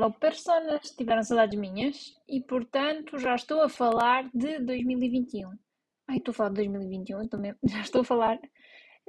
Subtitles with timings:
[0.00, 5.50] Olá, personas, tiveram saudades minhas e, portanto, já estou a falar de 2021.
[6.08, 8.38] Ai, estou a falar de 2021, eu também já estou a falar.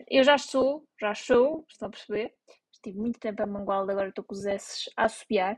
[0.09, 2.33] Eu já sou, já sou, estão a perceber?
[2.73, 5.55] Estive muito tempo a Mangualde, agora estou com os S a assobiar.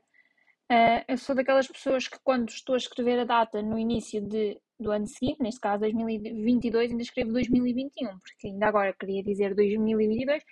[0.72, 4.62] Uh, eu sou daquelas pessoas que, quando estou a escrever a data no início de,
[4.80, 10.44] do ano seguinte, neste caso 2022, ainda escrevo 2021, porque ainda agora queria dizer 2022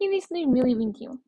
[0.00, 1.20] e disse 2021.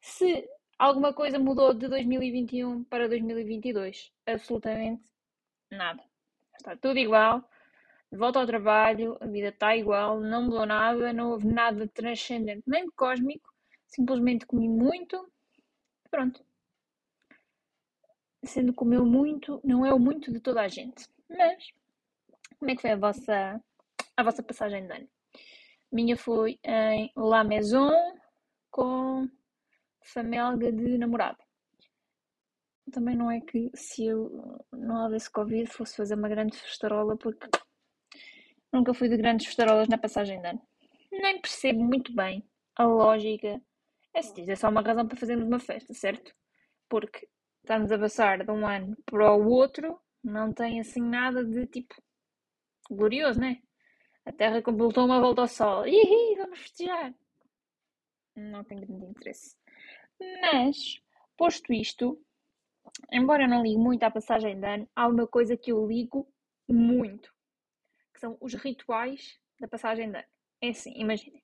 [0.00, 0.48] Se
[0.82, 4.12] Alguma coisa mudou de 2021 para 2022?
[4.26, 5.00] Absolutamente
[5.70, 6.02] nada.
[6.56, 7.48] Está tudo igual.
[8.10, 12.64] Volto ao trabalho, a vida está igual, não mudou nada, não houve nada de transcendente
[12.66, 13.48] nem de cósmico.
[13.86, 15.24] Simplesmente comi muito.
[16.10, 16.44] Pronto.
[18.44, 21.06] Sendo comeu muito, não é o muito de toda a gente.
[21.30, 21.64] Mas,
[22.58, 23.60] como é que foi a vossa,
[24.16, 25.08] a vossa passagem de ano?
[25.92, 27.92] minha foi em La Maison
[28.68, 29.28] com
[30.04, 31.38] famelga de namorado.
[32.90, 37.48] Também não é que se eu não houvesse Covid fosse fazer uma grande festarola, porque
[38.72, 40.62] nunca fui de grandes festarolas na passagem de ano.
[41.10, 42.44] Nem percebo muito bem
[42.76, 43.60] a lógica.
[44.14, 46.34] É se é só uma razão para fazermos uma festa, certo?
[46.88, 47.28] Porque
[47.62, 51.94] estamos a passar de um ano para o outro, não tem assim nada de tipo
[52.90, 53.62] glorioso, né?
[54.24, 55.86] A Terra completou uma volta ao Sol.
[55.86, 57.14] Ihi, vamos festejar!
[58.36, 59.56] Não tenho grande interesse.
[60.40, 61.00] Mas,
[61.36, 62.20] posto isto,
[63.10, 66.26] embora eu não ligue muito à passagem de ano, há uma coisa que eu ligo
[66.68, 67.32] muito,
[68.14, 70.28] que são os rituais da passagem de ano.
[70.60, 71.42] É assim, imaginem.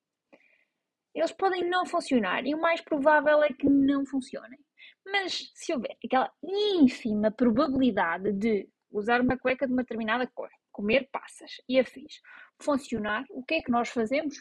[1.14, 4.58] Eles podem não funcionar e o mais provável é que não funcionem.
[5.04, 11.08] Mas se houver aquela ínfima probabilidade de usar uma cueca de uma determinada cor, comer
[11.10, 12.20] passas e afins,
[12.60, 14.36] funcionar, o que é que nós fazemos?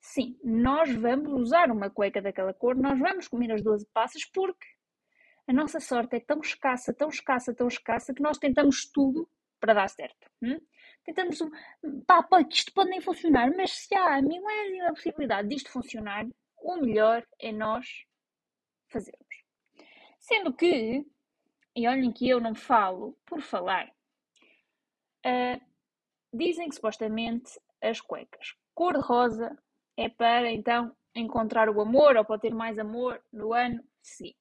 [0.00, 4.66] Sim, nós vamos usar uma cueca daquela cor, nós vamos comer as 12 passas porque
[5.46, 9.74] a nossa sorte é tão escassa, tão escassa, tão escassa que nós tentamos tudo para
[9.74, 10.30] dar certo.
[10.42, 10.60] Hum?
[11.04, 11.38] Tentamos,
[12.06, 16.26] pá, pá, que isto pode nem funcionar, mas se há a milésima possibilidade disto funcionar,
[16.58, 18.04] o melhor é nós
[18.88, 19.26] fazermos.
[20.18, 21.04] Sendo que,
[21.74, 23.88] e olhem que eu não falo por falar,
[25.24, 25.60] uh,
[26.32, 29.58] dizem que supostamente as cuecas cor-de-rosa
[29.98, 34.38] é para então encontrar o amor ou para ter mais amor no ano seguinte.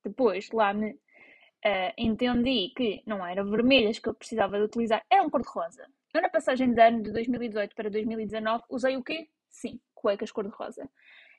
[0.03, 5.29] depois lá me uh, entendi que não eram vermelhas que eu precisava de utilizar, eram
[5.29, 5.87] cor-de-rosa.
[6.13, 9.29] Eu na passagem de ano de 2018 para 2019 usei o quê?
[9.49, 10.89] Sim, cuecas cor-de-rosa.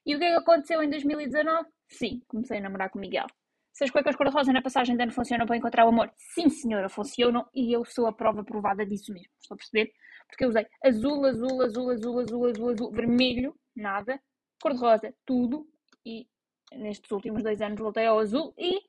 [0.07, 1.69] E o que é que aconteceu em 2019?
[1.89, 3.27] Sim, comecei a namorar com o Miguel.
[3.75, 6.89] Se as cuecas cor-de-rosa na passagem de ano funcionam para encontrar o amor, sim senhora,
[6.89, 9.29] funcionam e eu sou a prova provada disso mesmo.
[9.39, 9.93] Estou a perceber?
[10.29, 14.21] Porque eu usei azul, azul, azul, azul, azul, azul, azul, vermelho, nada,
[14.61, 15.67] cor-de-rosa, tudo.
[16.05, 16.29] E
[16.73, 18.81] nestes últimos dois anos voltei ao azul e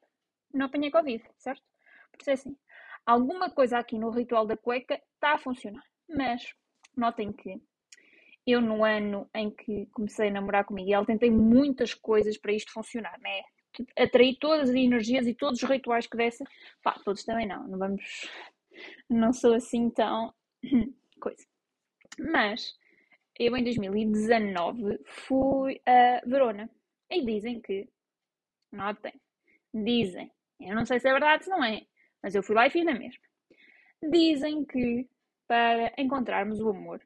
[0.54, 1.62] não apanhei Covid, certo?
[2.12, 2.58] Por isso é assim,
[3.06, 5.84] alguma coisa aqui no ritual da cueca está a funcionar.
[6.10, 6.54] Mas
[6.96, 7.62] notem que
[8.46, 12.54] eu, no ano em que comecei a namorar com o Miguel, tentei muitas coisas para
[12.54, 13.44] isto funcionar, né?
[13.98, 16.48] Atraí todas as energias e todos os rituais que dessem.
[16.82, 18.02] Pá, todos também não, não vamos.
[19.10, 20.34] Não sou assim tão
[21.18, 21.46] coisa.
[22.20, 22.78] Mas
[23.40, 26.70] eu em 2019 fui a Verona
[27.10, 27.88] e dizem que,
[28.72, 29.14] notem,
[29.74, 31.86] dizem, eu não sei se é verdade se não é,
[32.22, 33.24] mas eu fui lá e fiz na mesma.
[34.02, 35.08] Dizem que
[35.48, 37.02] para encontrarmos o amor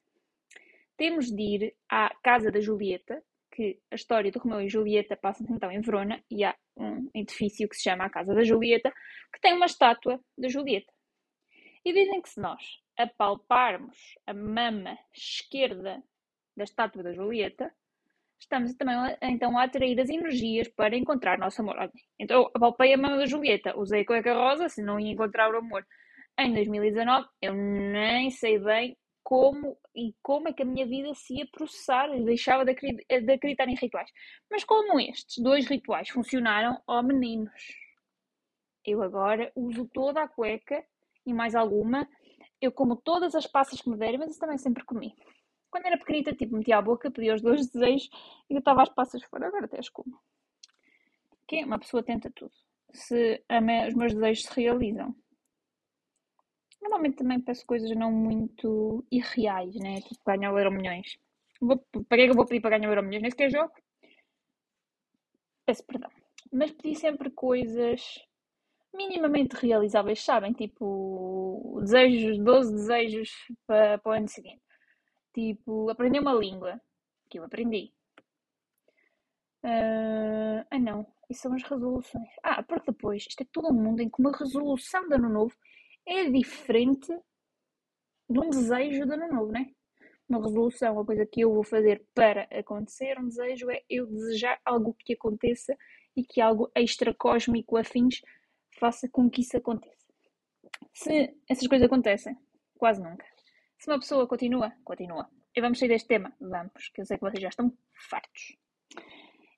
[0.98, 5.52] temos de ir à casa da Julieta, que a história de Romeu e Julieta passa-se
[5.52, 8.94] então em Verona e há um edifício que se chama a Casa da Julieta,
[9.34, 10.92] que tem uma estátua da Julieta.
[11.84, 12.62] E dizem que se nós
[12.98, 13.98] apalparmos
[14.28, 16.04] a mama esquerda
[16.56, 17.74] da estátua da Julieta,
[18.40, 21.92] estamos também então a atrair as energias para encontrar nosso amor.
[22.20, 25.58] Então, apalpei a mama da Julieta, usei a cueca rosa, se não ia encontrar o
[25.58, 25.86] amor
[26.40, 31.36] em 2019, eu nem sei bem como e como é que a minha vida se
[31.36, 34.10] ia processar e deixava de acreditar, de acreditar em rituais.
[34.50, 37.52] Mas como estes dois rituais funcionaram, ó oh meninos,
[38.86, 40.84] eu agora uso toda a cueca
[41.26, 42.08] e mais alguma
[42.62, 45.16] eu como todas as passas que me derem, mas isso também sempre comi.
[45.72, 48.10] Quando era pequenita, tipo, metia a boca, pedia os dois desejos
[48.50, 50.20] e eu estava as passas fora, agora até as como.
[51.48, 52.54] Que uma pessoa tenta tudo.
[52.94, 53.44] se
[53.88, 55.16] os meus desejos se realizam.
[56.82, 60.02] Normalmente também peço coisas não muito irreais, né?
[60.02, 61.18] Tipo ganhar o Euro Milhões.
[61.60, 63.22] Vou, para que é que eu vou pedir para ganhar o Euro Milhões?
[63.22, 63.72] Nem sequer jogo.
[65.66, 66.10] Peço perdão.
[66.52, 68.20] Mas pedi sempre coisas
[68.94, 70.54] minimamente realizáveis, sabem?
[70.54, 73.32] Tipo, desejos, 12 desejos
[73.66, 74.62] para, para o ano seguinte.
[75.34, 76.80] Tipo, aprender uma língua.
[77.30, 77.94] Que eu aprendi.
[79.64, 81.08] Uh, ah, não.
[81.30, 82.30] Isso são as resoluções.
[82.44, 85.56] Ah, porque depois, isto é todo um mundo em que uma resolução de ano novo
[86.06, 87.08] é diferente
[88.30, 89.72] de um desejo de ano novo, né?
[90.28, 94.60] Uma resolução, uma coisa que eu vou fazer para acontecer, um desejo é eu desejar
[94.66, 95.76] algo que aconteça
[96.16, 98.22] e que algo extracósmico afins
[98.82, 100.08] faça com que isso aconteça.
[100.92, 102.36] Se essas coisas acontecem,
[102.80, 103.24] quase nunca.
[103.78, 105.30] Se uma pessoa continua, continua.
[105.56, 106.34] E vamos sair deste tema?
[106.42, 107.72] Vamos, que eu sei que vocês já estão
[108.10, 108.58] fartos.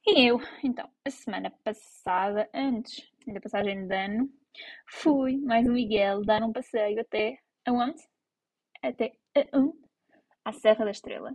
[0.05, 4.29] E eu, então, a semana passada, antes da passagem de ano,
[4.89, 8.03] fui mais um Miguel dar um passeio até aonde?
[8.81, 9.13] Até
[9.53, 9.77] aonde?
[10.43, 11.33] À Serra da Estrela.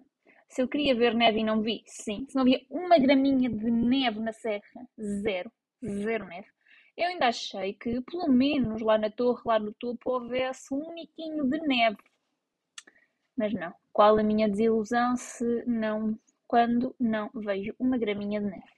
[0.50, 2.26] Se eu queria ver neve e não vi, sim.
[2.28, 4.88] Se não havia uma graminha de neve na serra,
[5.22, 5.50] zero.
[5.82, 6.48] Zero neve.
[6.98, 11.44] Eu ainda achei que, pelo menos lá na torre, lá no topo, houvesse um miquinho
[11.44, 12.02] de neve.
[13.36, 13.72] Mas não.
[13.92, 16.18] Qual a minha desilusão se não,
[16.48, 18.72] quando não vejo uma graminha de neve?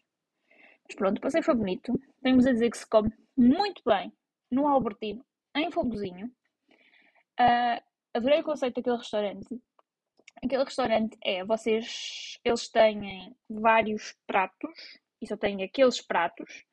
[0.84, 1.98] Mas pronto, o passeio foi bonito.
[2.22, 4.12] Temos a dizer que se come muito bem
[4.50, 5.24] no Albertino,
[5.56, 6.26] em Fogozinho.
[7.40, 7.82] Uh,
[8.12, 9.58] adorei o conceito daquele restaurante.
[10.44, 16.66] Aquele restaurante é, vocês, eles têm vários pratos e só têm aqueles pratos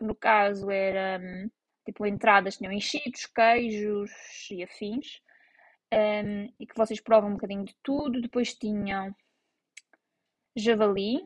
[0.00, 1.20] que no caso era
[1.84, 4.10] tipo entradas tinham enchidos, queijos
[4.50, 5.20] e afins,
[5.92, 8.22] um, e que vocês provam um bocadinho de tudo.
[8.22, 9.14] Depois tinham
[10.56, 11.20] javali,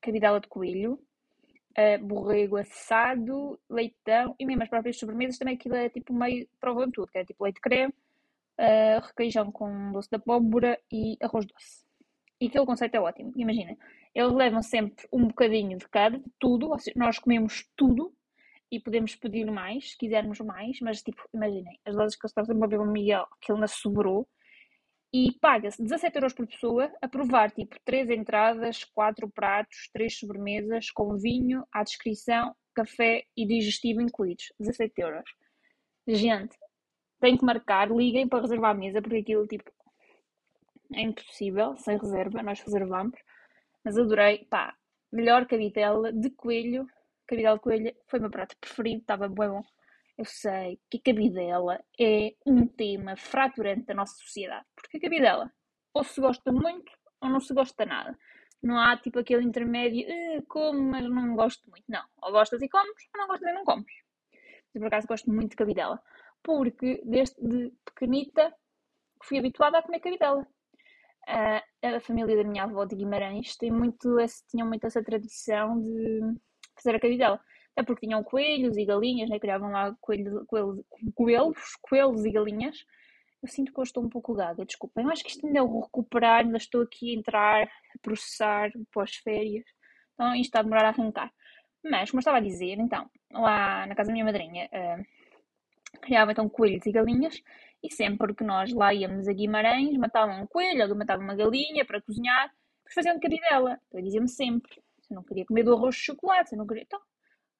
[0.00, 5.90] cabidela de coelho, uh, borrego assado, leitão e mesmo as próprias sobremesas também aquilo é
[5.90, 7.92] tipo meio provam tudo, que é tipo leite creme,
[8.58, 11.84] uh, requeijão com doce de abóbora e arroz doce.
[12.40, 13.30] E aquele conceito é ótimo.
[13.36, 13.76] Imagina,
[14.14, 18.12] eles levam sempre um bocadinho de cada, tudo, nós comemos tudo
[18.70, 22.56] e podemos pedir mais, se quisermos mais, mas tipo, imaginem, as doses que eles estavam
[22.56, 24.28] a beber um Miguel, que ele não sobrou,
[25.12, 30.90] e paga-se 17 euros por pessoa a provar tipo 3 entradas, 4 pratos, 3 sobremesas,
[30.90, 34.52] com vinho, à descrição, café e digestivo incluídos.
[34.60, 35.30] 17 euros.
[36.06, 36.56] Gente,
[37.20, 39.72] tem que marcar, liguem para reservar a mesa, porque aquilo tipo
[40.92, 43.18] é impossível, sem reserva, nós reservamos.
[43.84, 44.76] Mas adorei, pá,
[45.12, 46.86] melhor cabidela de coelho.
[47.26, 49.62] Cabidela de coelho foi o meu prato preferido, estava bom.
[50.16, 54.66] Eu sei que a cabidela é um tema fraturante da nossa sociedade.
[54.74, 55.52] Porque a cabidela
[55.94, 58.16] ou se gosta muito ou não se gosta nada.
[58.62, 61.84] Não há tipo aquele intermédio, eh, como, mas não gosto muito.
[61.88, 63.92] Não, ou gostas e comes, ou não gostas e não comes.
[64.74, 66.02] Eu por acaso gosto muito de cabidela.
[66.42, 68.54] Porque desde de pequenita
[69.22, 70.46] fui habituada a comer cabidela.
[71.28, 75.78] Uh, a família da minha avó de Guimarães tem muito esse, tinham muito essa tradição
[75.78, 76.20] de
[76.74, 77.40] fazer a cabidela.
[77.72, 79.38] Até porque tinham coelhos e galinhas, né?
[79.38, 80.84] criavam lá coelhos, coelhos,
[81.14, 82.76] coelhos, coelhos e galinhas.
[83.42, 85.04] Eu sinto que eu estou um pouco gaga, desculpem.
[85.04, 88.70] Eu acho que isto ainda é o recuperar, ainda estou aqui a entrar, a processar
[88.92, 89.64] pós-férias.
[90.14, 91.30] Então isto está a demorar a arrancar.
[91.84, 96.48] Mas, como eu estava a dizer, então, lá na casa da minha madrinha, uh, então
[96.48, 97.40] coelhos e galinhas
[97.82, 101.84] e sempre que nós lá íamos a Guimarães, matavam um coelho, ou matavam uma galinha
[101.84, 103.80] para cozinhar, depois faziam cabidela.
[103.88, 106.66] Então dizia-me sempre, se eu não queria comer do arroz de chocolate, se eu não
[106.66, 106.84] queria...
[106.84, 107.00] Então,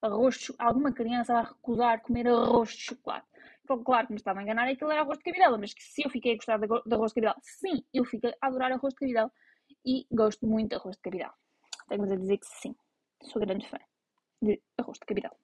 [0.02, 0.54] arroz de...
[0.58, 3.26] alguma criança vai recusar comer arroz de chocolate.
[3.62, 6.02] Então, claro que me estava a enganar, aquilo era arroz de cabidela, mas que se
[6.04, 9.00] eu fiquei a gostar de arroz de cabidela, sim, eu fiquei a adorar arroz de
[9.00, 9.30] cabidela
[9.84, 11.34] e gosto muito de arroz de cabidela.
[11.88, 12.74] Tenho a dizer que sim,
[13.22, 13.78] sou grande fã
[14.42, 15.36] de arroz de cabidela.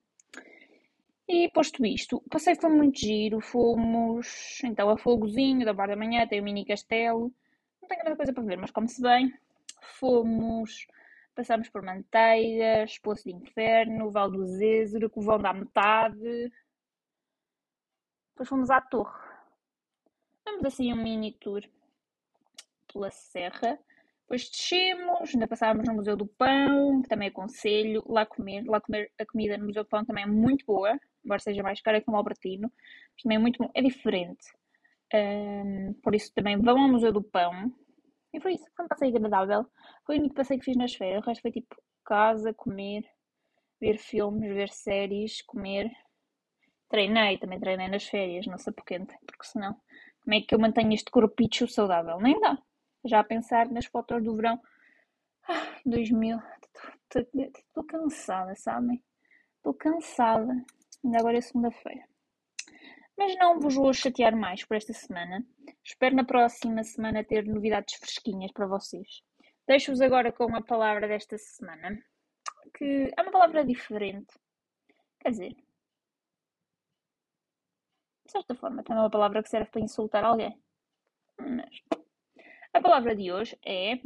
[1.27, 5.95] E posto isto, o passeio foi muito giro, fomos então a Fogozinho, da Bar da
[5.95, 7.33] Manhã, tem o mini castelo,
[7.81, 9.33] não tem grande coisa para ver, mas come-se bem.
[9.99, 10.85] Fomos,
[11.35, 16.51] passámos por Manteigas, Poço de Inferno, Val do Zézero, Covão da Metade.
[18.29, 19.19] Depois fomos à Torre.
[20.45, 21.63] Damos assim um mini tour
[22.91, 23.79] pela Serra.
[24.27, 28.63] Depois descemos, ainda passámos no Museu do Pão, que também aconselho lá comer.
[28.65, 31.81] Lá comer a comida no Museu do Pão também é muito boa embora seja mais
[31.81, 32.71] cara que um Albertino,
[33.13, 34.45] mas também é muito bom, é diferente.
[35.13, 37.73] Um, por isso também vão ao Museu do Pão.
[38.33, 39.65] E foi isso, foi um passeio agradável.
[40.05, 41.23] Foi o único passeio que fiz nas férias.
[41.23, 43.03] O resto foi tipo casa, comer,
[43.79, 45.91] ver filmes, ver séries, comer.
[46.89, 49.75] Treinei, também treinei nas férias, não sei porquê, porque senão,
[50.23, 52.19] como é que eu mantenho este corpicho saudável?
[52.19, 52.57] Nem dá.
[53.05, 54.59] Já a pensar nas fotos do verão.
[55.47, 56.39] Ah, 2000,
[57.15, 59.03] estou cansada, sabem?
[59.57, 60.65] Estou cansada.
[61.03, 62.03] Ainda agora é segunda-feira.
[63.17, 65.45] Mas não vos vou chatear mais por esta semana.
[65.83, 69.21] Espero na próxima semana ter novidades fresquinhas para vocês.
[69.67, 71.97] Deixo-vos agora com a palavra desta semana,
[72.75, 74.33] que é uma palavra diferente.
[75.19, 75.55] Quer dizer,
[78.25, 80.59] de certa forma, também é uma palavra que serve para insultar alguém.
[81.39, 81.81] Mas
[82.75, 83.97] a palavra de hoje é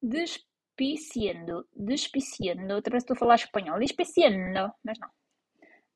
[0.00, 1.66] despiciando.
[1.74, 2.74] Despiciando.
[2.74, 3.80] Outra vez estou a falar espanhol.
[3.80, 4.72] Despiciando.
[4.84, 5.10] Mas não.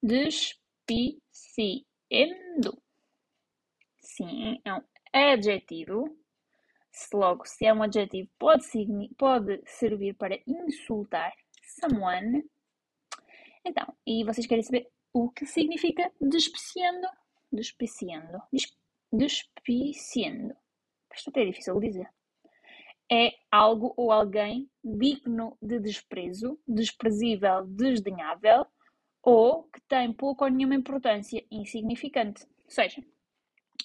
[0.02, 1.22] Despiciando.
[4.00, 4.82] Sim, é um
[5.12, 6.18] adjetivo.
[6.90, 8.64] Se logo, se é um adjetivo, pode,
[9.16, 11.32] pode servir para insultar
[11.80, 12.44] someone.
[13.64, 17.06] Então, e vocês querem saber o que significa despiciando?
[17.52, 18.42] Despiciando.
[18.52, 19.57] Despiciando.
[21.14, 22.08] Isto até é difícil de dizer
[23.10, 28.66] é algo ou alguém digno de desprezo, desprezível, desdenhável
[29.22, 32.44] ou que tem pouca ou nenhuma importância, insignificante.
[32.64, 33.02] Ou seja,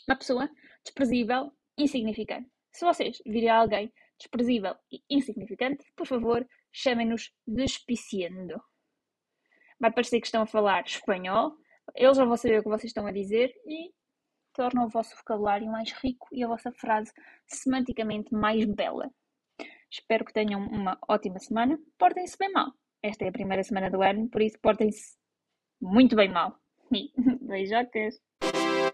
[0.08, 0.50] uma pessoa
[0.84, 2.50] desprezível, insignificante.
[2.72, 8.62] Se vocês virem alguém desprezível e insignificante, por favor, chamem-nos despiciando.
[9.80, 11.56] Vai parecer que estão a falar espanhol,
[11.96, 13.92] eles já vão saber o que vocês estão a dizer e
[14.54, 17.12] torna o vosso vocabulário mais rico e a vossa frase
[17.48, 19.12] semanticamente mais bela.
[19.90, 21.80] Espero que tenham uma ótima semana.
[21.98, 22.72] Portem-se bem mal.
[23.02, 25.18] Esta é a primeira semana do ano, por isso portem-se
[25.82, 26.58] muito bem mal.
[27.42, 28.20] Beijocas!